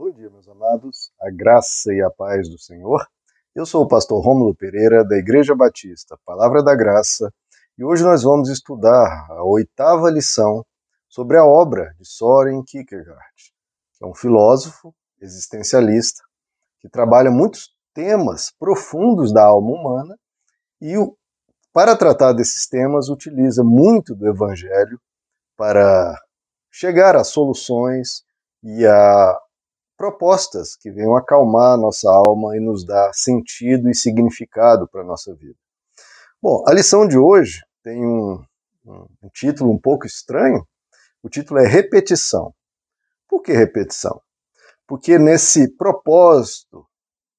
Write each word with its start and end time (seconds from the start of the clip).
Bom 0.00 0.10
dia, 0.12 0.30
meus 0.30 0.48
amados, 0.48 1.12
a 1.20 1.30
graça 1.30 1.92
e 1.92 2.00
a 2.00 2.08
paz 2.08 2.48
do 2.48 2.58
Senhor. 2.58 3.06
Eu 3.54 3.66
sou 3.66 3.84
o 3.84 3.86
pastor 3.86 4.24
Rômulo 4.24 4.54
Pereira, 4.54 5.04
da 5.04 5.14
Igreja 5.14 5.54
Batista, 5.54 6.18
Palavra 6.24 6.62
da 6.62 6.74
Graça, 6.74 7.30
e 7.76 7.84
hoje 7.84 8.02
nós 8.02 8.22
vamos 8.22 8.48
estudar 8.48 9.26
a 9.28 9.44
oitava 9.44 10.10
lição 10.10 10.64
sobre 11.06 11.36
a 11.36 11.44
obra 11.44 11.94
de 11.98 12.08
Soren 12.08 12.62
Kierkegaard, 12.64 13.52
que 13.92 14.02
é 14.02 14.06
um 14.06 14.14
filósofo 14.14 14.94
existencialista 15.20 16.22
que 16.80 16.88
trabalha 16.88 17.30
muitos 17.30 17.68
temas 17.92 18.50
profundos 18.58 19.34
da 19.34 19.44
alma 19.44 19.70
humana 19.70 20.16
e, 20.80 20.94
para 21.74 21.94
tratar 21.94 22.32
desses 22.32 22.66
temas, 22.66 23.10
utiliza 23.10 23.62
muito 23.62 24.14
do 24.14 24.26
Evangelho 24.26 24.98
para 25.58 26.18
chegar 26.70 27.16
a 27.16 27.22
soluções 27.22 28.24
e 28.62 28.86
a 28.86 29.38
propostas 30.00 30.74
que 30.74 30.90
venham 30.90 31.14
acalmar 31.14 31.76
nossa 31.76 32.10
alma 32.10 32.56
e 32.56 32.60
nos 32.60 32.86
dar 32.86 33.12
sentido 33.12 33.86
e 33.90 33.94
significado 33.94 34.88
para 34.88 35.02
a 35.02 35.04
nossa 35.04 35.34
vida. 35.34 35.58
Bom, 36.40 36.64
a 36.66 36.72
lição 36.72 37.06
de 37.06 37.18
hoje 37.18 37.60
tem 37.82 38.02
um, 38.02 38.42
um, 38.86 39.28
título 39.34 39.70
um 39.70 39.78
pouco 39.78 40.06
estranho. 40.06 40.66
O 41.22 41.28
título 41.28 41.60
é 41.60 41.66
Repetição. 41.66 42.54
Por 43.28 43.42
que 43.42 43.52
repetição? 43.52 44.22
Porque 44.86 45.18
nesse 45.18 45.68
propósito 45.76 46.86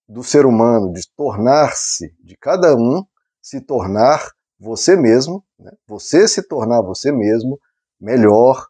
do 0.07 0.23
ser 0.23 0.46
humano 0.46 0.93
de 0.93 1.02
tornar-se, 1.18 2.16
de 2.20 2.38
cada 2.38 2.76
um 2.76 3.04
se 3.41 3.59
tornar 3.59 4.23
você 4.59 4.96
mesmo, 4.96 5.43
né? 5.57 5.71
você 5.88 6.27
se 6.27 6.48
tornar 6.48 6.84
você 6.84 7.12
mesmo 7.12 7.59
melhor, 7.99 8.68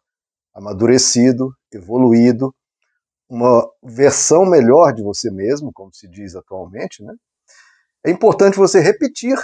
amadurecido, 0.54 1.54
evoluído, 1.70 2.54
uma 3.32 3.66
versão 3.82 4.44
melhor 4.44 4.92
de 4.92 5.02
você 5.02 5.30
mesmo, 5.30 5.72
como 5.72 5.90
se 5.90 6.06
diz 6.06 6.36
atualmente, 6.36 7.02
né? 7.02 7.14
é 8.04 8.10
importante 8.10 8.58
você 8.58 8.78
repetir 8.78 9.38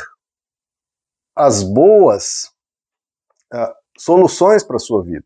as 1.35 1.63
boas 1.63 2.51
uh, 3.55 3.73
soluções 3.97 4.63
para 4.63 4.77
a 4.77 4.79
sua 4.79 5.03
vida. 5.03 5.25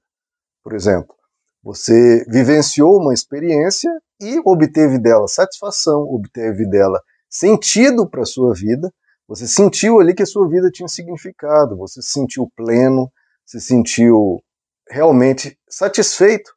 Por 0.62 0.74
exemplo, 0.74 1.12
você 1.60 2.24
vivenciou 2.28 3.00
uma 3.00 3.12
experiência 3.12 3.90
e 4.20 4.40
obteve 4.44 4.96
dela 4.96 5.26
satisfação, 5.26 6.02
obteve 6.02 6.64
dela 6.64 7.02
sentido 7.28 8.08
para 8.08 8.22
a 8.22 8.26
sua 8.26 8.54
vida, 8.54 8.94
você 9.26 9.48
sentiu 9.48 9.98
ali 9.98 10.14
que 10.14 10.22
a 10.22 10.26
sua 10.26 10.48
vida 10.48 10.70
tinha 10.70 10.86
significado, 10.86 11.76
você 11.76 12.00
se 12.00 12.12
sentiu 12.12 12.48
pleno, 12.54 13.10
se 13.44 13.60
sentiu 13.60 14.40
realmente 14.88 15.58
satisfeito 15.68 16.54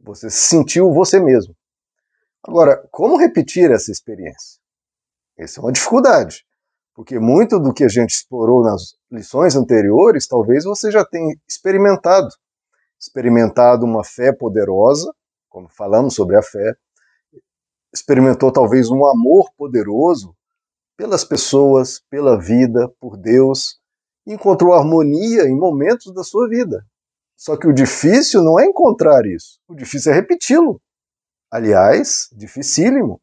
você 0.00 0.30
sentiu 0.30 0.92
você 0.92 1.20
mesmo. 1.20 1.54
Agora, 2.42 2.86
como 2.90 3.18
repetir 3.18 3.70
essa 3.70 3.92
experiência? 3.92 4.60
Essa 5.36 5.60
é 5.60 5.62
uma 5.62 5.72
dificuldade, 5.72 6.44
porque 6.94 7.18
muito 7.18 7.58
do 7.58 7.72
que 7.72 7.84
a 7.84 7.88
gente 7.88 8.10
explorou 8.10 8.62
nas 8.62 8.94
lições 9.10 9.56
anteriores, 9.56 10.26
talvez 10.26 10.64
você 10.64 10.90
já 10.90 11.04
tenha 11.04 11.34
experimentado. 11.46 12.28
Experimentado 12.98 13.84
uma 13.84 14.04
fé 14.04 14.32
poderosa, 14.32 15.12
como 15.48 15.68
falamos 15.68 16.14
sobre 16.14 16.36
a 16.36 16.42
fé, 16.42 16.74
experimentou 17.92 18.52
talvez 18.52 18.90
um 18.90 19.06
amor 19.06 19.50
poderoso 19.56 20.34
pelas 20.96 21.24
pessoas, 21.24 22.02
pela 22.10 22.38
vida, 22.38 22.88
por 23.00 23.16
Deus, 23.16 23.80
encontrou 24.26 24.74
harmonia 24.74 25.44
em 25.44 25.56
momentos 25.56 26.12
da 26.12 26.22
sua 26.22 26.48
vida. 26.48 26.84
Só 27.40 27.56
que 27.56 27.66
o 27.66 27.72
difícil 27.72 28.42
não 28.42 28.60
é 28.60 28.66
encontrar 28.66 29.24
isso, 29.24 29.58
o 29.66 29.74
difícil 29.74 30.12
é 30.12 30.14
repeti-lo. 30.14 30.78
Aliás, 31.50 32.28
dificílimo. 32.32 33.18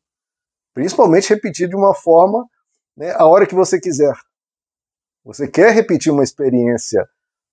Principalmente 0.73 1.29
repetir 1.29 1.69
de 1.69 1.75
uma 1.75 1.93
forma, 1.93 2.43
né, 2.97 3.11
a 3.11 3.27
hora 3.27 3.45
que 3.45 3.53
você 3.53 3.79
quiser. 3.79 4.15
Você 5.23 5.47
quer 5.47 5.71
repetir 5.71 6.11
uma 6.11 6.23
experiência 6.23 7.07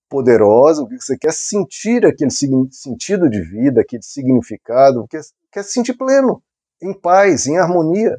poderosa, 0.09 0.87
você 0.91 1.19
quer 1.19 1.35
sentir 1.35 2.07
aquele 2.07 2.31
sentido 2.31 3.29
de 3.29 3.43
vida, 3.43 3.83
aquele 3.83 4.03
significado, 4.03 5.07
quer, 5.07 5.21
quer 5.53 5.65
se 5.65 5.73
sentir 5.73 5.93
pleno, 5.93 6.43
em 6.81 6.99
paz, 6.99 7.47
em 7.47 7.59
harmonia. 7.59 8.17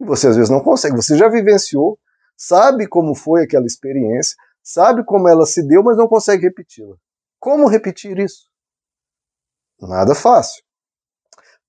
E 0.00 0.04
você 0.04 0.28
às 0.28 0.36
vezes 0.36 0.50
não 0.50 0.60
consegue, 0.60 0.94
você 0.94 1.18
já 1.18 1.28
vivenciou, 1.28 1.98
sabe 2.36 2.86
como 2.86 3.12
foi 3.12 3.42
aquela 3.42 3.66
experiência, 3.66 4.36
sabe 4.62 5.04
como 5.04 5.26
ela 5.26 5.44
se 5.44 5.66
deu, 5.66 5.82
mas 5.82 5.96
não 5.96 6.06
consegue 6.06 6.44
repeti-la. 6.44 6.94
Como 7.46 7.68
repetir 7.68 8.18
isso? 8.18 8.48
Nada 9.80 10.16
fácil. 10.16 10.64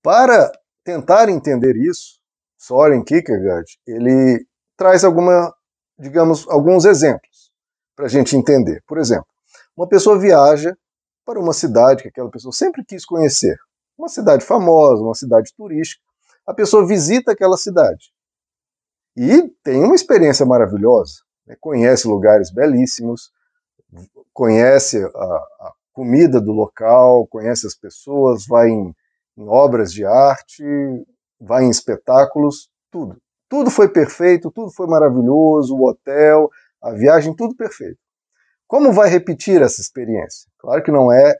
Para 0.02 0.50
tentar 0.82 1.28
entender 1.28 1.76
isso, 1.76 2.18
Soren 2.56 3.04
Kierkegaard 3.04 3.78
ele 3.86 4.44
traz 4.76 5.04
alguma, 5.04 5.54
digamos, 5.96 6.48
alguns 6.48 6.84
exemplos 6.84 7.52
para 7.94 8.06
a 8.06 8.08
gente 8.08 8.36
entender. 8.36 8.82
Por 8.88 8.98
exemplo, 8.98 9.28
uma 9.76 9.88
pessoa 9.88 10.18
viaja 10.18 10.76
para 11.24 11.38
uma 11.38 11.52
cidade 11.52 12.02
que 12.02 12.08
aquela 12.08 12.28
pessoa 12.28 12.52
sempre 12.52 12.84
quis 12.84 13.06
conhecer, 13.06 13.56
uma 13.96 14.08
cidade 14.08 14.44
famosa, 14.44 15.00
uma 15.00 15.14
cidade 15.14 15.54
turística. 15.56 16.02
A 16.44 16.52
pessoa 16.52 16.88
visita 16.88 17.30
aquela 17.30 17.56
cidade 17.56 18.12
e 19.16 19.48
tem 19.62 19.84
uma 19.84 19.94
experiência 19.94 20.44
maravilhosa, 20.44 21.20
né? 21.46 21.54
conhece 21.60 22.08
lugares 22.08 22.50
belíssimos, 22.52 23.30
conhece 24.32 25.02
a, 25.02 25.08
a, 25.08 25.72
comida 25.92 26.40
do 26.40 26.52
local, 26.52 27.26
conhece 27.26 27.66
as 27.66 27.74
pessoas, 27.74 28.46
vai 28.46 28.68
em, 28.68 28.94
em 29.36 29.48
obras 29.48 29.92
de 29.92 30.04
arte, 30.04 30.62
vai 31.40 31.64
em 31.64 31.70
espetáculos, 31.70 32.70
tudo. 32.90 33.20
Tudo 33.48 33.70
foi 33.70 33.88
perfeito, 33.88 34.50
tudo 34.50 34.70
foi 34.70 34.86
maravilhoso, 34.86 35.74
o 35.74 35.88
hotel, 35.88 36.50
a 36.82 36.92
viagem, 36.92 37.34
tudo 37.34 37.56
perfeito. 37.56 37.98
Como 38.66 38.92
vai 38.92 39.08
repetir 39.08 39.62
essa 39.62 39.80
experiência? 39.80 40.48
Claro 40.58 40.82
que 40.82 40.92
não 40.92 41.10
é 41.10 41.34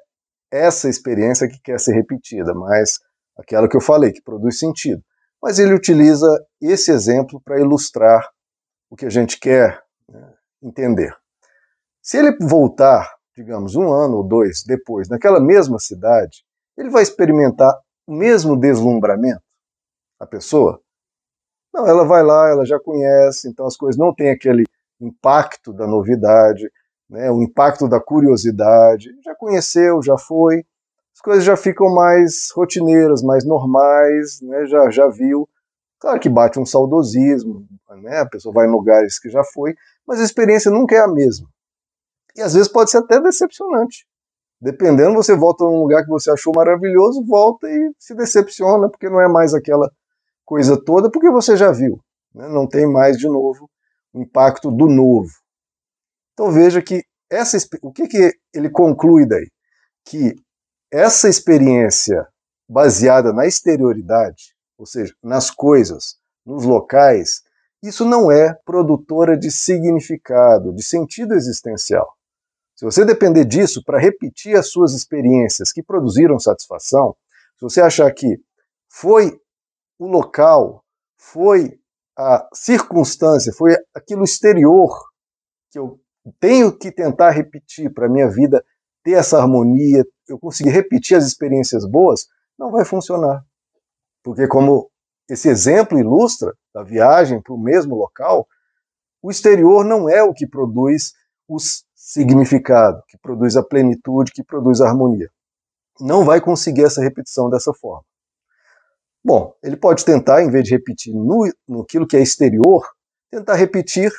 essa 0.51 0.89
experiência 0.89 1.47
que 1.47 1.61
quer 1.61 1.79
ser 1.79 1.93
repetida, 1.93 2.55
mas 2.55 2.99
aquela 3.37 3.69
que 3.69 3.77
eu 3.77 3.81
falei, 3.81 4.13
que 4.13 4.23
produz 4.23 4.59
sentido. 4.59 5.03
Mas 5.41 5.59
ele 5.59 5.75
utiliza 5.75 6.27
esse 6.61 6.91
exemplo 6.91 7.41
para 7.45 7.61
ilustrar 7.61 8.29
o 8.91 8.97
que 8.97 9.07
a 9.07 9.11
gente 9.11 9.39
quer 9.39 9.81
né, 10.09 10.35
entender. 10.63 11.15
Se 12.03 12.19
ele 12.19 12.37
voltar, 12.41 13.09
digamos, 13.37 13.77
um 13.77 13.93
ano 13.93 14.19
ou 14.19 14.25
dois 14.25 14.63
depois, 14.65 15.09
naquela 15.09 15.41
mesma 15.41 15.79
cidade, 15.79 16.45
ele 16.77 16.91
vai 16.91 17.03
experimentar 17.03 17.73
o 18.07 18.15
mesmo 18.15 18.57
deslumbramento? 18.57 19.43
A 20.19 20.27
pessoa? 20.27 20.81
Não, 21.73 21.87
ela 21.87 22.05
vai 22.05 22.23
lá, 22.23 22.49
ela 22.49 22.65
já 22.65 22.79
conhece, 22.79 23.49
então 23.49 23.67
as 23.67 23.77
coisas 23.77 23.99
não 23.99 24.15
têm 24.15 24.31
aquele 24.31 24.65
impacto 25.01 25.73
da 25.73 25.87
novidade, 25.87 26.71
né, 27.09 27.31
o 27.31 27.43
impacto 27.43 27.89
da 27.89 28.01
curiosidade. 28.01 29.11
Já 29.25 29.35
conheceu, 29.35 30.03
já 30.03 30.17
foi, 30.17 30.65
as 31.15 31.21
coisas 31.21 31.45
já 31.45 31.57
ficam 31.57 31.93
mais 31.95 32.49
rotineiras, 32.55 33.23
mais 33.23 33.45
normais, 33.45 34.41
né, 34.43 34.67
já, 34.67 34.91
já 34.91 35.09
viu. 35.09 35.49
Claro 36.01 36.21
que 36.21 36.29
bate 36.29 36.59
um 36.59 36.67
saudosismo, 36.67 37.67
né, 38.03 38.21
a 38.21 38.27
pessoa 38.27 38.53
vai 38.53 38.67
em 38.67 38.71
lugares 38.71 39.19
que 39.19 39.29
já 39.29 39.43
foi, 39.45 39.75
mas 40.07 40.21
a 40.21 40.25
experiência 40.25 40.71
nunca 40.71 40.95
é 40.95 41.01
a 41.01 41.09
mesma. 41.09 41.49
E 42.37 42.43
às 42.43 42.55
vezes 42.55 42.69
pode 42.69 42.91
ser 42.91 42.99
até 42.99 43.21
decepcionante. 43.21 44.07
Dependendo, 44.61 45.15
você 45.15 45.37
volta 45.37 45.65
num 45.65 45.83
lugar 45.83 46.03
que 46.05 46.11
você 46.11 46.31
achou 46.31 46.53
maravilhoso, 46.55 47.25
volta 47.25 47.69
e 47.69 47.93
se 47.99 48.15
decepciona, 48.15 48.89
porque 48.89 49.09
não 49.09 49.21
é 49.21 49.29
mais 49.29 49.55
aquela 49.55 49.91
coisa 50.45 50.77
toda, 50.83 51.11
porque 51.11 51.31
você 51.31 51.57
já 51.57 51.71
viu. 51.71 52.01
Né? 52.35 52.49
Não 52.49 52.67
tem 52.67 52.87
mais 52.87 53.17
de 53.17 53.29
novo 53.29 53.71
o 54.13 54.21
impacto 54.21 54.71
do 54.71 54.89
novo. 54.89 55.31
Então 56.33 56.51
veja 56.51 56.83
que 56.83 57.05
essa, 57.31 57.57
o 57.83 57.93
que, 57.93 58.09
que 58.09 58.33
ele 58.55 58.71
conclui 58.71 59.27
daí? 59.27 59.49
Que 60.05 60.35
essa 60.91 61.29
experiência 61.29 62.27
baseada 62.69 63.33
na 63.33 63.47
exterioridade, 63.47 64.55
ou 64.77 64.87
seja, 64.87 65.15
nas 65.23 65.51
coisas, 65.51 66.17
nos 66.45 66.65
locais, 66.65 67.43
isso 67.83 68.05
não 68.05 68.31
é 68.31 68.55
produtora 68.65 69.37
de 69.37 69.51
significado, 69.51 70.73
de 70.75 70.83
sentido 70.83 71.35
existencial. 71.35 72.18
Se 72.79 72.85
você 72.85 73.05
depender 73.05 73.45
disso 73.45 73.83
para 73.85 73.99
repetir 73.99 74.57
as 74.57 74.71
suas 74.71 74.95
experiências 74.95 75.73
que 75.73 75.83
produziram 75.83 76.39
satisfação, 76.39 77.17
se 77.57 77.63
você 77.63 77.81
achar 77.81 78.09
que 78.13 78.41
foi 78.89 79.37
o 79.99 80.07
local, 80.07 80.85
foi 81.17 81.77
a 82.17 82.49
circunstância, 82.55 83.53
foi 83.53 83.77
aquilo 83.93 84.23
exterior 84.23 84.97
que 85.73 85.79
eu 85.81 86.01
tenho 86.39 86.71
que 86.71 86.93
tentar 86.93 87.31
repetir 87.31 87.93
para 87.93 88.07
a 88.07 88.09
minha 88.09 88.31
vida 88.31 88.65
ter 89.03 89.15
essa 89.15 89.39
harmonia, 89.41 90.07
eu 90.29 90.39
conseguir 90.39 90.71
repetir 90.71 91.17
as 91.17 91.27
experiências 91.27 91.85
boas, 91.85 92.29
não 92.57 92.71
vai 92.71 92.85
funcionar. 92.85 93.45
Porque, 94.23 94.47
como 94.47 94.89
esse 95.29 95.49
exemplo 95.49 95.99
ilustra, 95.99 96.57
da 96.73 96.85
viagem 96.85 97.43
para 97.43 97.55
o 97.55 97.61
mesmo 97.61 97.97
local, 97.97 98.47
o 99.21 99.33
exterior 99.33 99.85
não 99.85 100.09
é 100.09 100.23
o 100.23 100.33
que 100.33 100.47
produz 100.47 101.13
os 101.49 101.88
significado, 102.09 103.03
que 103.07 103.19
produz 103.19 103.55
a 103.55 103.63
plenitude, 103.63 104.33
que 104.33 104.43
produz 104.43 104.81
a 104.81 104.89
harmonia. 104.89 105.31
Não 106.01 106.25
vai 106.25 106.41
conseguir 106.41 106.85
essa 106.85 107.03
repetição 107.03 107.51
dessa 107.51 107.71
forma. 107.75 108.03
Bom, 109.23 109.55
ele 109.63 109.77
pode 109.77 110.07
tentar, 110.07 110.43
em 110.43 110.51
vez 110.51 110.65
de 110.65 110.71
repetir 110.71 111.15
no, 111.15 111.53
no 111.69 111.83
aquilo 111.83 112.07
que 112.07 112.17
é 112.17 112.23
exterior, 112.23 112.83
tentar 113.31 113.57
repetir 113.57 114.11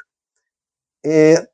é, 1.04 1.48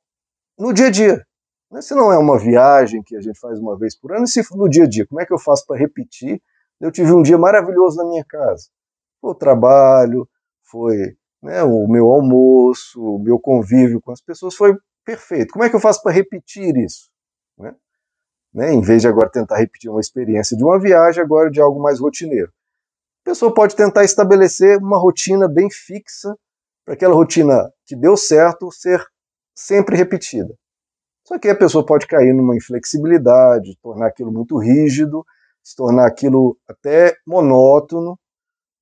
no 0.60 0.74
dia 0.74 0.88
a 0.88 0.92
dia. 0.92 1.26
Né, 1.72 1.82
se 1.82 1.96
não 1.96 2.12
é 2.12 2.18
uma 2.18 2.38
viagem 2.38 3.02
que 3.02 3.16
a 3.16 3.22
gente 3.22 3.40
faz 3.40 3.58
uma 3.58 3.78
vez 3.78 3.98
por 3.98 4.12
ano, 4.12 4.26
e 4.26 4.28
se 4.28 4.44
no 4.58 4.68
dia 4.68 4.84
a 4.84 4.90
dia, 4.90 5.08
como 5.08 5.22
é 5.22 5.26
que 5.26 5.32
eu 5.32 5.40
faço 5.40 5.66
para 5.66 5.78
repetir? 5.78 6.42
Eu 6.82 6.92
tive 6.92 7.14
um 7.14 7.24
dia 7.24 7.38
maravilhoso 7.38 7.96
na 7.96 8.04
minha 8.04 8.26
casa. 8.26 8.68
Foi 9.22 9.32
o 9.32 9.36
trabalho, 9.36 10.28
foi 10.64 11.16
né, 11.42 11.64
o 11.64 11.88
meu 11.88 12.12
almoço, 12.12 13.02
o 13.02 13.20
meu 13.20 13.40
convívio 13.40 14.02
com 14.02 14.12
as 14.12 14.20
pessoas, 14.20 14.54
foi 14.54 14.78
perfeito. 15.06 15.54
Como 15.54 15.64
é 15.64 15.70
que 15.70 15.76
eu 15.76 15.80
faço 15.80 16.02
para 16.02 16.12
repetir 16.12 16.76
isso? 16.76 17.10
Né? 17.58 17.76
Né, 18.54 18.74
em 18.74 18.82
vez 18.82 19.02
de 19.02 19.08
agora 19.08 19.30
tentar 19.30 19.58
repetir 19.58 19.90
uma 19.90 20.00
experiência 20.00 20.58
de 20.58 20.64
uma 20.64 20.80
viagem, 20.80 21.22
agora 21.22 21.52
de 21.52 21.62
algo 21.62 21.82
mais 21.82 22.00
rotineiro. 22.00 22.52
A 23.24 23.30
pessoa 23.30 23.54
pode 23.54 23.76
tentar 23.76 24.04
estabelecer 24.04 24.78
uma 24.78 24.98
rotina 24.98 25.48
bem 25.48 25.70
fixa, 25.70 26.36
para 26.86 26.94
aquela 26.94 27.16
rotina 27.16 27.72
que 27.86 27.96
deu 27.96 28.16
certo 28.16 28.72
ser 28.72 29.04
sempre 29.56 29.98
repetida. 29.98 30.56
Só 31.28 31.40
que 31.40 31.50
a 31.50 31.58
pessoa 31.58 31.84
pode 31.84 32.06
cair 32.06 32.34
numa 32.34 32.56
inflexibilidade, 32.56 33.78
tornar 33.82 34.08
aquilo 34.08 34.32
muito 34.32 34.58
rígido, 34.58 35.26
se 35.64 35.76
tornar 35.76 36.06
aquilo 36.06 36.56
até 36.68 37.18
monótono, 37.26 38.20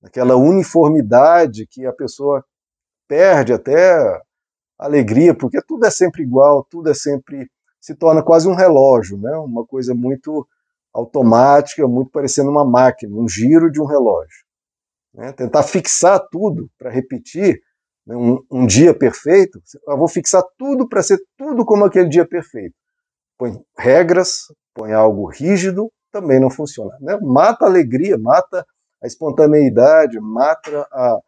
aquela 0.04 0.36
uniformidade 0.36 1.66
que 1.66 1.86
a 1.86 1.94
pessoa 1.94 2.44
perde 3.08 3.54
até 3.54 4.22
alegria, 4.78 5.34
porque 5.34 5.62
tudo 5.62 5.86
é 5.86 5.92
sempre 5.92 6.24
igual, 6.24 6.66
tudo 6.70 6.90
é 6.90 6.94
sempre 6.94 7.50
se 7.80 7.96
torna 7.96 8.24
quase 8.24 8.48
um 8.48 8.56
relógio, 8.56 9.18
né? 9.18 9.36
Uma 9.38 9.66
coisa 9.66 9.94
muito 9.94 10.48
automática, 10.94 11.88
muito 11.88 12.12
parecendo 12.12 12.50
uma 12.50 12.64
máquina, 12.64 13.16
um 13.16 13.28
giro 13.28 13.72
de 13.72 13.82
um 13.82 13.86
relógio. 13.86 14.46
Né? 15.14 15.32
Tentar 15.32 15.64
fixar 15.64 16.20
tudo 16.32 16.70
para 16.78 16.90
repetir 16.90 17.60
né, 18.06 18.16
um, 18.16 18.44
um, 18.50 18.66
dia 18.66 18.94
perfeito, 18.94 19.62
eu 19.88 19.98
vou 19.98 20.08
fixar 20.08 20.44
tudo 20.58 20.88
para 20.88 21.02
ser 21.02 21.20
tudo 21.38 21.66
como 21.66 21.86
aquele 21.86 22.10
dia 22.10 22.28
perfeito. 22.28 22.76
Põe 23.38 23.60
regras, 23.78 24.44
põe 24.74 24.94
algo 24.94 25.28
rígido, 25.28 25.92
também 26.12 26.40
não 26.40 26.50
funciona. 26.50 26.96
Né? 27.02 27.18
Mata 27.22 27.66
a 27.66 27.68
alegria, 27.68 28.18
mata 28.18 28.66
a 29.02 29.08
espontaneidade, 29.08 30.20
mata 30.20 30.88
a. 30.92 31.20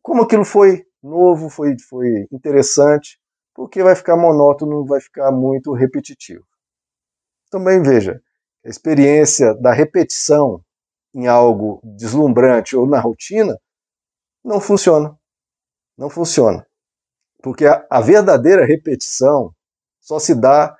Como 0.00 0.22
aquilo 0.22 0.44
foi 0.44 0.84
novo, 1.02 1.48
foi, 1.48 1.76
foi 1.78 2.26
interessante, 2.30 3.18
porque 3.54 3.82
vai 3.82 3.94
ficar 3.94 4.16
monótono, 4.16 4.84
vai 4.84 5.00
ficar 5.00 5.30
muito 5.32 5.72
repetitivo. 5.72 6.44
Também 7.50 7.82
veja, 7.82 8.22
a 8.64 8.68
experiência 8.68 9.54
da 9.54 9.72
repetição 9.72 10.64
em 11.14 11.26
algo 11.26 11.80
deslumbrante 11.84 12.76
ou 12.76 12.86
na 12.86 12.98
rotina 12.98 13.58
não 14.44 14.60
funciona 14.60 15.18
não 15.96 16.10
funciona. 16.10 16.66
Porque 17.42 17.66
a, 17.66 17.86
a 17.90 18.00
verdadeira 18.00 18.64
repetição 18.64 19.54
só 20.00 20.18
se 20.18 20.34
dá 20.34 20.76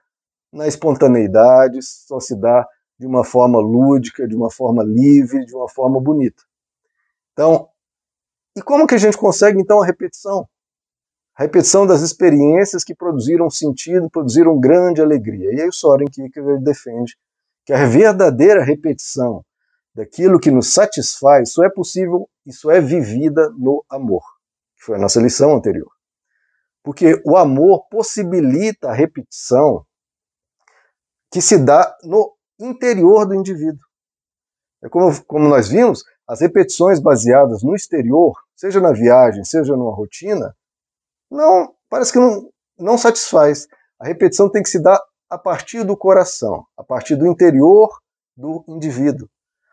na 0.53 0.67
espontaneidade, 0.67 1.79
só 1.83 2.21
se 2.21 2.37
dá 2.37 2.67
de 2.99 3.07
uma 3.07 3.25
forma 3.25 3.59
lúdica, 3.59 4.29
de 4.29 4.35
uma 4.35 4.51
forma 4.51 4.83
livre, 4.85 5.45
de 5.45 5.55
uma 5.55 5.69
forma 5.69 6.01
bonita. 6.01 6.43
Então, 7.33 7.69
e 8.57 8.63
como 8.63 8.87
que 8.87 8.95
a 8.95 8.99
gente 8.99 9.17
consegue 9.17 9.61
então 9.61 9.83
a 9.83 9.87
repetição? 9.87 10.49
A 11.35 11.43
repetição 11.43 11.87
das 11.87 12.03
experiências 12.03 12.85
que 12.85 12.95
produziram 12.95 13.49
sentido, 13.49 14.11
produziram 14.11 14.61
grande 14.61 15.01
alegria. 15.01 15.53
E 15.55 15.63
aí 15.63 15.69
o 15.69 15.73
Soren 15.73 16.07
Kierkegaard 16.07 16.63
defende 16.63 17.17
que 17.65 17.73
a 17.73 17.87
verdadeira 17.87 18.63
repetição 18.63 19.45
daquilo 19.95 20.39
que 20.39 20.51
nos 20.51 20.73
satisfaz 20.75 21.53
só 21.53 21.65
é 21.65 21.71
possível, 21.71 22.29
isso 22.45 22.71
é 22.71 22.81
vivida 22.81 23.51
no 23.51 23.85
amor 23.89 24.23
que 24.83 24.87
foi 24.87 24.97
a 24.97 24.99
nossa 24.99 25.21
lição 25.21 25.55
anterior. 25.55 25.91
Porque 26.83 27.23
o 27.25 27.37
amor 27.37 27.87
possibilita 27.89 28.89
a 28.89 28.93
repetição 28.93 29.87
que 31.31 31.41
se 31.41 31.57
dá 31.57 31.97
no 32.03 32.37
interior 32.59 33.25
do 33.25 33.35
indivíduo. 33.35 33.87
É 34.83 34.89
como, 34.89 35.25
como 35.25 35.49
nós 35.49 35.69
vimos, 35.69 36.05
as 36.29 36.41
repetições 36.41 37.01
baseadas 37.01 37.63
no 37.63 37.75
exterior, 37.75 38.35
seja 38.55 38.81
na 38.81 38.93
viagem, 38.93 39.45
seja 39.45 39.77
numa 39.77 39.95
rotina, 39.95 40.55
não 41.31 41.75
parece 41.89 42.13
que 42.13 42.19
não, 42.19 42.49
não 42.79 42.97
satisfaz. 42.97 43.67
A 43.99 44.07
repetição 44.07 44.49
tem 44.49 44.63
que 44.63 44.69
se 44.69 44.83
dar 44.83 45.01
a 45.29 45.39
partir 45.39 45.85
do 45.85 45.97
coração, 45.97 46.65
a 46.77 46.85
partir 46.85 47.17
do 47.17 47.27
interior 47.27 47.89
do 48.37 48.65
indivíduo. 48.69 49.29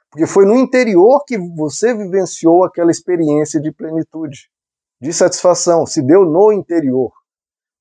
Porque 0.10 0.26
foi 0.26 0.46
no 0.46 0.56
interior 0.56 1.24
que 1.26 1.38
você 1.38 1.94
vivenciou 1.94 2.64
aquela 2.64 2.92
experiência 2.92 3.60
de 3.60 3.72
plenitude 3.72 4.50
de 5.02 5.14
satisfação 5.14 5.86
se 5.86 6.02
deu 6.02 6.26
no 6.26 6.52
interior. 6.52 7.12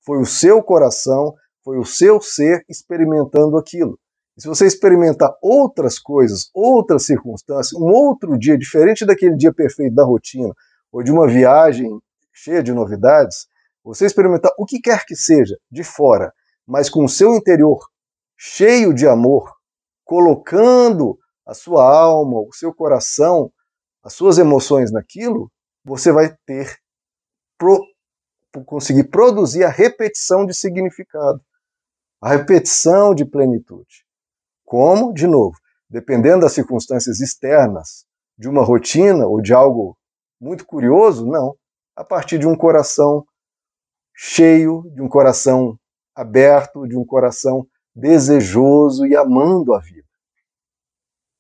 Foi 0.05 0.21
o 0.21 0.27
seu 0.27 0.63
coração, 0.63 1.35
foi 1.65 1.79
o 1.79 1.85
seu 1.85 2.21
ser 2.21 2.65
experimentando 2.69 3.57
aquilo. 3.57 3.99
E 4.39 4.41
se 4.41 4.47
você 4.47 4.69
experimentar 4.69 5.37
outras 5.43 5.99
coisas, 5.99 6.49
outras 6.55 7.05
circunstâncias, 7.05 7.73
um 7.73 7.89
outro 7.89 8.39
dia 8.39 8.57
diferente 8.57 9.05
daquele 9.05 9.37
dia 9.37 9.53
perfeito 9.53 9.97
da 9.97 10.05
rotina, 10.05 10.55
ou 10.93 11.03
de 11.03 11.11
uma 11.11 11.27
viagem 11.27 11.91
cheia 12.33 12.63
de 12.63 12.73
novidades, 12.73 13.49
você 13.83 14.07
experimentar 14.07 14.53
o 14.57 14.65
que 14.65 14.81
quer 14.81 15.05
que 15.05 15.17
seja 15.17 15.59
de 15.69 15.83
fora, 15.83 16.33
mas 16.65 16.89
com 16.89 17.05
o 17.05 17.09
seu 17.09 17.35
interior 17.35 17.85
cheio 18.37 18.95
de 18.95 19.09
amor, 19.09 19.53
colocando 20.05 21.19
a 21.45 21.53
sua 21.53 21.83
alma, 21.83 22.39
o 22.39 22.53
seu 22.53 22.73
coração, 22.73 23.51
as 24.05 24.13
suas 24.13 24.39
emoções 24.39 24.93
naquilo, 24.93 25.51
você 25.85 26.13
vai 26.13 26.33
ter 26.47 26.79
pro, 27.59 27.85
conseguir 28.65 29.09
produzir 29.11 29.65
a 29.65 29.69
repetição 29.69 30.47
de 30.47 30.55
significado, 30.55 31.41
a 32.21 32.29
repetição 32.29 33.13
de 33.13 33.25
plenitude. 33.25 34.07
Como? 34.69 35.15
De 35.15 35.27
novo, 35.27 35.57
dependendo 35.89 36.43
das 36.43 36.53
circunstâncias 36.53 37.21
externas, 37.21 38.05
de 38.37 38.51
uma 38.51 38.63
rotina 38.63 39.27
ou 39.27 39.41
de 39.41 39.55
algo 39.55 39.97
muito 40.39 40.67
curioso, 40.67 41.27
não. 41.27 41.57
A 41.97 42.05
partir 42.05 42.39
de 42.39 42.47
um 42.47 42.55
coração 42.55 43.25
cheio, 44.15 44.83
de 44.95 45.01
um 45.01 45.09
coração 45.09 45.79
aberto, 46.15 46.87
de 46.87 46.95
um 46.95 47.05
coração 47.05 47.67
desejoso 47.97 49.07
e 49.07 49.17
amando 49.17 49.73
a 49.73 49.81
vida. 49.81 50.07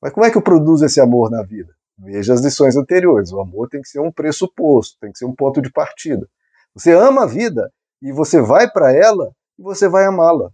Mas 0.00 0.10
como 0.10 0.24
é 0.24 0.30
que 0.30 0.38
eu 0.38 0.42
produzo 0.42 0.86
esse 0.86 0.98
amor 0.98 1.30
na 1.30 1.42
vida? 1.42 1.70
Veja 1.98 2.32
as 2.32 2.40
lições 2.40 2.76
anteriores. 2.76 3.30
O 3.30 3.40
amor 3.40 3.68
tem 3.68 3.82
que 3.82 3.88
ser 3.88 4.00
um 4.00 4.10
pressuposto, 4.10 4.96
tem 5.02 5.12
que 5.12 5.18
ser 5.18 5.26
um 5.26 5.34
ponto 5.34 5.60
de 5.60 5.70
partida. 5.70 6.26
Você 6.74 6.92
ama 6.92 7.24
a 7.24 7.26
vida 7.26 7.70
e 8.00 8.10
você 8.10 8.40
vai 8.40 8.70
para 8.70 8.90
ela 8.90 9.30
e 9.58 9.62
você 9.62 9.86
vai 9.86 10.06
amá-la. 10.06 10.50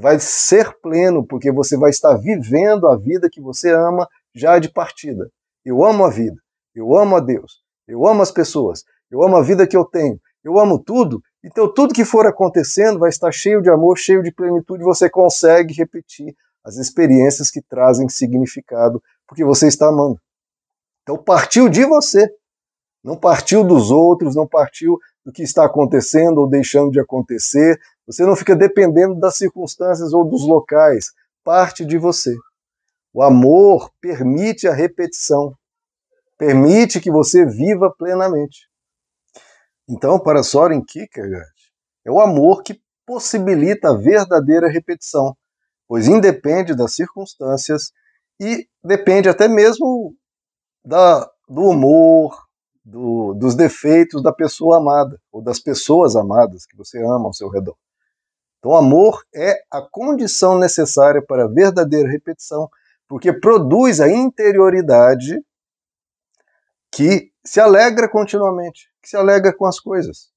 Vai 0.00 0.20
ser 0.20 0.72
pleno, 0.80 1.26
porque 1.26 1.50
você 1.50 1.76
vai 1.76 1.90
estar 1.90 2.16
vivendo 2.16 2.86
a 2.86 2.96
vida 2.96 3.28
que 3.28 3.40
você 3.40 3.72
ama 3.72 4.08
já 4.32 4.58
de 4.58 4.68
partida. 4.68 5.28
Eu 5.64 5.84
amo 5.84 6.04
a 6.04 6.10
vida, 6.10 6.40
eu 6.74 6.96
amo 6.96 7.16
a 7.16 7.20
Deus, 7.20 7.62
eu 7.86 8.06
amo 8.06 8.22
as 8.22 8.30
pessoas, 8.30 8.84
eu 9.10 9.22
amo 9.24 9.36
a 9.36 9.42
vida 9.42 9.66
que 9.66 9.76
eu 9.76 9.84
tenho, 9.84 10.20
eu 10.44 10.58
amo 10.58 10.78
tudo. 10.78 11.20
Então, 11.42 11.72
tudo 11.72 11.94
que 11.94 12.04
for 12.04 12.26
acontecendo 12.26 12.98
vai 12.98 13.08
estar 13.08 13.32
cheio 13.32 13.60
de 13.60 13.70
amor, 13.70 13.98
cheio 13.98 14.22
de 14.22 14.32
plenitude. 14.32 14.84
Você 14.84 15.10
consegue 15.10 15.74
repetir 15.74 16.34
as 16.64 16.76
experiências 16.76 17.50
que 17.50 17.62
trazem 17.62 18.08
significado, 18.08 19.02
porque 19.26 19.44
você 19.44 19.66
está 19.66 19.88
amando. 19.88 20.20
Então 21.02 21.16
partiu 21.16 21.68
de 21.68 21.84
você, 21.84 22.28
não 23.02 23.16
partiu 23.16 23.64
dos 23.64 23.90
outros, 23.90 24.36
não 24.36 24.46
partiu 24.46 24.98
do 25.24 25.32
que 25.32 25.42
está 25.42 25.64
acontecendo 25.64 26.38
ou 26.38 26.48
deixando 26.48 26.90
de 26.90 27.00
acontecer. 27.00 27.80
Você 28.08 28.24
não 28.24 28.34
fica 28.34 28.56
dependendo 28.56 29.14
das 29.20 29.36
circunstâncias 29.36 30.14
ou 30.14 30.24
dos 30.24 30.48
locais, 30.48 31.12
parte 31.44 31.84
de 31.84 31.98
você. 31.98 32.34
O 33.12 33.22
amor 33.22 33.90
permite 34.00 34.66
a 34.66 34.72
repetição, 34.72 35.52
permite 36.38 37.02
que 37.02 37.10
você 37.10 37.44
viva 37.44 37.94
plenamente. 37.98 38.66
Então, 39.86 40.18
para 40.18 40.42
Soren 40.42 40.82
Kierkegaard, 40.82 41.52
é 42.02 42.10
o 42.10 42.18
amor 42.18 42.62
que 42.62 42.80
possibilita 43.04 43.90
a 43.90 43.96
verdadeira 43.96 44.70
repetição, 44.70 45.36
pois 45.86 46.08
independe 46.08 46.74
das 46.74 46.94
circunstâncias 46.94 47.92
e 48.40 48.66
depende 48.82 49.28
até 49.28 49.48
mesmo 49.48 50.14
da, 50.82 51.30
do 51.46 51.60
humor, 51.60 52.42
do, 52.82 53.34
dos 53.34 53.54
defeitos 53.54 54.22
da 54.22 54.32
pessoa 54.32 54.78
amada, 54.78 55.20
ou 55.30 55.42
das 55.42 55.58
pessoas 55.58 56.16
amadas 56.16 56.64
que 56.64 56.74
você 56.74 56.98
ama 57.04 57.26
ao 57.26 57.34
seu 57.34 57.50
redor. 57.50 57.76
Então, 58.58 58.74
amor 58.74 59.22
é 59.34 59.60
a 59.70 59.80
condição 59.80 60.58
necessária 60.58 61.22
para 61.22 61.44
a 61.44 61.48
verdadeira 61.48 62.08
repetição, 62.08 62.68
porque 63.08 63.32
produz 63.32 64.00
a 64.00 64.08
interioridade 64.08 65.40
que 66.90 67.30
se 67.44 67.60
alegra 67.60 68.08
continuamente, 68.08 68.88
que 69.02 69.08
se 69.08 69.16
alegra 69.16 69.54
com 69.54 69.66
as 69.66 69.78
coisas. 69.78 70.30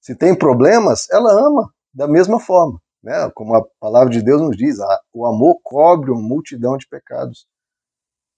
Se 0.00 0.14
tem 0.14 0.34
problemas, 0.34 1.08
ela 1.10 1.32
ama 1.32 1.72
da 1.92 2.06
mesma 2.06 2.38
forma. 2.38 2.80
Né? 3.02 3.30
Como 3.34 3.54
a 3.54 3.64
palavra 3.80 4.10
de 4.10 4.22
Deus 4.22 4.40
nos 4.40 4.56
diz, 4.56 4.76
o 5.12 5.26
amor 5.26 5.58
cobre 5.62 6.10
uma 6.10 6.20
multidão 6.20 6.76
de 6.76 6.86
pecados. 6.86 7.46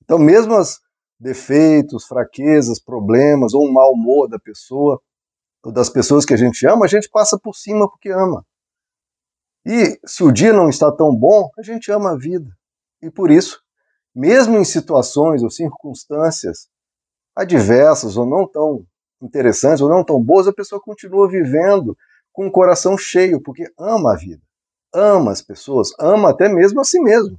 Então, 0.03 0.19
mesmo 0.19 0.55
as, 0.55 0.81
defeitos, 1.19 2.07
fraquezas, 2.07 2.79
problemas 2.79 3.53
ou 3.53 3.67
um 3.67 3.73
mau 3.73 3.93
humor 3.93 4.29
da 4.29 4.39
pessoa 4.39 5.01
ou 5.65 5.73
das 5.73 5.91
pessoas 5.91 6.25
que 6.25 6.33
a 6.33 6.37
gente 6.37 6.67
ama, 6.67 6.85
a 6.85 6.89
gente 6.89 7.09
passa 7.11 7.39
por 7.39 7.55
cima 7.55 7.89
porque 7.91 8.11
ama. 8.11 8.47
E 9.69 10.01
se 10.07 10.25
o 10.25 10.33
dia 10.33 10.51
não 10.51 10.71
está 10.71 10.91
tão 10.91 11.15
bom, 11.15 11.51
a 11.59 11.63
gente 11.63 11.93
ama 11.93 12.13
a 12.13 12.17
vida. 12.17 12.51
E 13.03 13.11
por 13.11 13.31
isso, 13.31 13.63
mesmo 14.15 14.57
em 14.57 14.65
situações 14.65 15.43
ou 15.43 15.51
circunstâncias 15.51 16.71
adversas 17.37 18.17
ou 18.17 18.25
não 18.25 18.49
tão 18.49 18.87
interessantes 19.21 19.83
ou 19.83 19.91
não 19.91 20.03
tão 20.03 20.25
boas, 20.25 20.49
a 20.49 20.55
pessoa 20.55 20.81
continua 20.81 21.29
vivendo 21.29 21.95
com 22.33 22.47
o 22.47 22.51
coração 22.51 22.97
cheio, 22.97 23.43
porque 23.43 23.71
ama 23.79 24.15
a 24.15 24.17
vida, 24.17 24.43
ama 24.91 25.33
as 25.33 25.43
pessoas, 25.43 25.91
ama 26.01 26.31
até 26.31 26.49
mesmo 26.49 26.81
a 26.81 26.85
si 26.85 26.99
mesmo. 26.99 27.39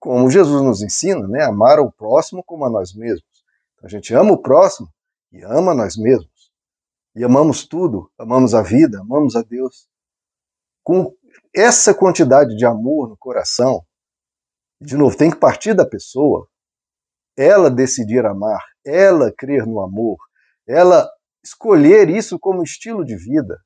Como 0.00 0.28
Jesus 0.28 0.62
nos 0.62 0.82
ensina, 0.82 1.28
né? 1.28 1.44
Amar 1.44 1.78
o 1.78 1.92
próximo 1.92 2.42
como 2.42 2.64
a 2.64 2.70
nós 2.70 2.92
mesmos. 2.92 3.44
A 3.84 3.88
gente 3.88 4.12
ama 4.12 4.32
o 4.32 4.42
próximo 4.42 4.88
e 5.30 5.44
ama 5.44 5.72
nós 5.72 5.96
mesmos. 5.96 6.50
E 7.14 7.22
amamos 7.22 7.64
tudo, 7.68 8.10
amamos 8.18 8.52
a 8.52 8.62
vida, 8.62 9.00
amamos 9.00 9.36
a 9.36 9.42
Deus. 9.42 9.88
Com 10.82 11.14
essa 11.54 11.94
quantidade 11.94 12.56
de 12.56 12.64
amor 12.64 13.08
no 13.08 13.16
coração, 13.16 13.82
de 14.80 14.96
novo, 14.96 15.16
tem 15.16 15.30
que 15.30 15.38
partir 15.38 15.74
da 15.74 15.86
pessoa, 15.86 16.46
ela 17.36 17.70
decidir 17.70 18.24
amar, 18.24 18.62
ela 18.84 19.32
crer 19.36 19.66
no 19.66 19.80
amor, 19.80 20.18
ela 20.66 21.08
escolher 21.44 22.08
isso 22.10 22.38
como 22.38 22.62
estilo 22.62 23.04
de 23.04 23.16
vida, 23.16 23.58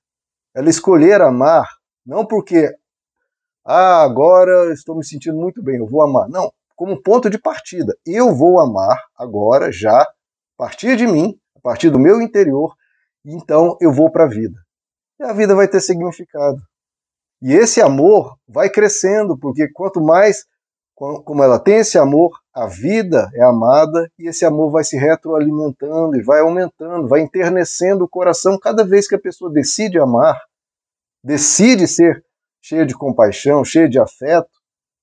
ela 0.54 0.68
escolher 0.68 1.20
amar, 1.20 1.68
não 2.04 2.26
porque, 2.26 2.74
ah, 3.64 4.02
agora 4.02 4.72
estou 4.72 4.96
me 4.96 5.04
sentindo 5.04 5.36
muito 5.36 5.62
bem, 5.62 5.76
eu 5.76 5.86
vou 5.86 6.02
amar. 6.02 6.28
Não, 6.28 6.52
como 6.80 7.02
ponto 7.02 7.28
de 7.28 7.38
partida. 7.38 7.94
Eu 8.06 8.34
vou 8.34 8.58
amar 8.58 8.98
agora, 9.14 9.70
já, 9.70 10.00
a 10.00 10.08
partir 10.56 10.96
de 10.96 11.06
mim, 11.06 11.38
a 11.54 11.60
partir 11.60 11.90
do 11.90 11.98
meu 11.98 12.22
interior, 12.22 12.74
então 13.22 13.76
eu 13.82 13.92
vou 13.92 14.10
para 14.10 14.24
a 14.24 14.28
vida. 14.28 14.58
E 15.20 15.24
a 15.24 15.34
vida 15.34 15.54
vai 15.54 15.68
ter 15.68 15.80
significado. 15.80 16.58
E 17.42 17.52
esse 17.54 17.80
amor 17.80 18.37
vai 18.47 18.68
crescendo, 18.68 19.38
porque 19.38 19.68
quanto 19.68 20.00
mais 20.00 20.44
como 21.25 21.42
ela 21.42 21.59
tem 21.59 21.76
esse 21.76 21.97
amor, 21.97 22.38
a 22.54 22.66
vida 22.66 23.30
é 23.35 23.42
amada 23.42 24.11
e 24.18 24.28
esse 24.28 24.44
amor 24.44 24.70
vai 24.70 24.85
se 24.85 24.99
retroalimentando 24.99 26.14
e 26.14 26.23
vai 26.23 26.40
aumentando, 26.40 27.09
vai 27.09 27.20
enternecendo 27.20 28.02
o 28.02 28.09
coração 28.09 28.59
cada 28.59 28.85
vez 28.85 29.09
que 29.09 29.14
a 29.14 29.18
pessoa 29.18 29.50
decide 29.50 29.99
amar, 29.99 30.38
decide 31.25 31.88
ser 31.88 32.23
cheia 32.61 32.85
de 32.85 32.94
compaixão, 32.94 33.64
cheia 33.64 33.88
de 33.88 33.99
afeto. 33.99 34.50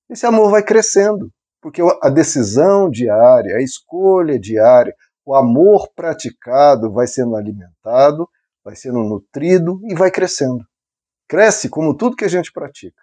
Esse 0.08 0.24
amor 0.24 0.52
vai 0.52 0.62
crescendo, 0.62 1.32
porque 1.60 1.82
a 2.00 2.08
decisão 2.08 2.88
diária, 2.88 3.56
a 3.56 3.62
escolha 3.62 4.38
diária, 4.38 4.94
o 5.26 5.34
amor 5.34 5.88
praticado 5.96 6.92
vai 6.92 7.08
sendo 7.08 7.34
alimentado, 7.34 8.28
vai 8.64 8.76
sendo 8.76 9.00
nutrido 9.00 9.80
e 9.84 9.96
vai 9.96 10.12
crescendo. 10.12 10.64
Cresce 11.28 11.68
como 11.68 11.94
tudo 11.94 12.16
que 12.16 12.24
a 12.24 12.28
gente 12.28 12.50
pratica. 12.52 13.02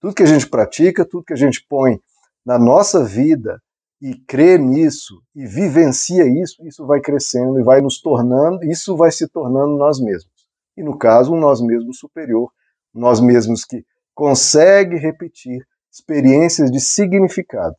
Tudo 0.00 0.14
que 0.14 0.22
a 0.22 0.26
gente 0.26 0.48
pratica, 0.48 1.04
tudo 1.04 1.24
que 1.24 1.32
a 1.32 1.36
gente 1.36 1.64
põe 1.68 1.98
na 2.44 2.58
nossa 2.58 3.04
vida 3.04 3.62
e 4.00 4.16
crê 4.26 4.58
nisso 4.58 5.22
e 5.34 5.46
vivencia 5.46 6.26
isso, 6.26 6.66
isso 6.66 6.84
vai 6.84 7.00
crescendo 7.00 7.58
e 7.58 7.62
vai 7.62 7.80
nos 7.80 8.00
tornando, 8.00 8.64
isso 8.64 8.96
vai 8.96 9.12
se 9.12 9.28
tornando 9.28 9.76
nós 9.76 10.00
mesmos. 10.00 10.32
E 10.76 10.82
no 10.82 10.98
caso, 10.98 11.32
um 11.32 11.38
nós 11.38 11.60
mesmos 11.60 11.98
superior, 11.98 12.50
nós 12.92 13.20
mesmos 13.20 13.64
que 13.64 13.84
consegue 14.14 14.96
repetir 14.96 15.64
experiências 15.90 16.70
de 16.70 16.80
significado. 16.80 17.76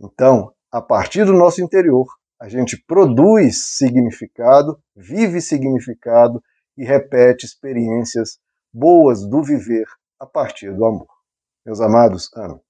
Então, 0.00 0.52
a 0.70 0.80
partir 0.80 1.24
do 1.24 1.32
nosso 1.32 1.60
interior, 1.60 2.06
a 2.40 2.48
gente 2.48 2.80
produz 2.86 3.76
significado, 3.76 4.78
vive 4.94 5.40
significado 5.40 6.42
e 6.76 6.84
repete 6.84 7.46
experiências 7.46 8.38
boas 8.76 9.26
do 9.26 9.42
viver 9.42 9.86
a 10.20 10.26
partir 10.26 10.70
do 10.74 10.84
amor. 10.84 11.08
Meus 11.64 11.80
amados, 11.80 12.30
amém. 12.34 12.60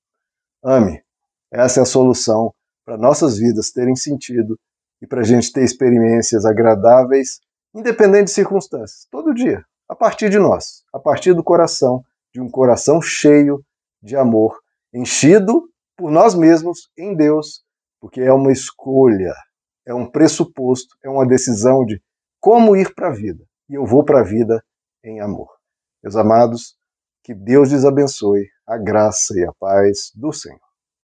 Ame. 0.62 1.02
Essa 1.50 1.80
é 1.80 1.82
a 1.82 1.86
solução 1.86 2.54
para 2.84 2.96
nossas 2.96 3.38
vidas 3.38 3.72
terem 3.72 3.96
sentido 3.96 4.56
e 5.02 5.06
para 5.06 5.22
a 5.22 5.24
gente 5.24 5.52
ter 5.52 5.64
experiências 5.64 6.46
agradáveis, 6.46 7.40
independente 7.74 8.26
de 8.26 8.30
circunstâncias, 8.30 9.08
todo 9.10 9.34
dia, 9.34 9.64
a 9.88 9.96
partir 9.96 10.30
de 10.30 10.38
nós, 10.38 10.84
a 10.94 10.98
partir 11.00 11.34
do 11.34 11.42
coração, 11.42 12.04
de 12.32 12.40
um 12.40 12.48
coração 12.48 13.02
cheio 13.02 13.60
de 14.00 14.14
amor, 14.14 14.56
enchido 14.94 15.68
por 15.96 16.12
nós 16.12 16.36
mesmos 16.36 16.88
em 16.96 17.16
Deus, 17.16 17.64
porque 18.00 18.20
é 18.20 18.32
uma 18.32 18.52
escolha, 18.52 19.34
é 19.84 19.92
um 19.92 20.08
pressuposto, 20.08 20.96
é 21.02 21.10
uma 21.10 21.26
decisão 21.26 21.84
de 21.84 22.00
como 22.40 22.76
ir 22.76 22.94
para 22.94 23.08
a 23.08 23.12
vida. 23.12 23.44
E 23.68 23.74
eu 23.74 23.84
vou 23.84 24.04
para 24.04 24.20
a 24.20 24.24
vida 24.24 24.62
em 25.02 25.20
amor. 25.20 25.55
Meus 26.06 26.14
amados, 26.14 26.76
que 27.24 27.34
Deus 27.34 27.72
lhes 27.72 27.84
abençoe 27.84 28.48
a 28.64 28.78
graça 28.78 29.36
e 29.36 29.44
a 29.44 29.52
paz 29.52 30.12
do 30.14 30.32
Senhor. 30.32 30.65